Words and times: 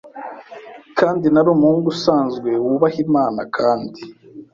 Kandi 0.99 1.25
nari 1.29 1.49
umuhungu 1.55 1.87
usanzwe, 1.95 2.49
wubaha 2.63 2.97
Imana, 3.05 3.41
kandi 3.57 4.01